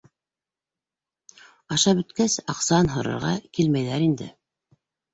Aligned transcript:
—Ашап 1.77 2.01
бөткәс, 2.01 2.39
аҡсаһын 2.57 2.93
һорарға 2.97 3.37
килмәйҙәр 3.61 4.11
инде. 4.11 4.35